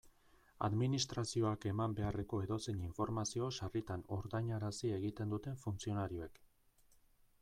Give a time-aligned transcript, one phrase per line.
[0.67, 6.43] Administrazioak eman beharreko edozein informazio sarritan ordainarazi egiten dute funtzionarioek.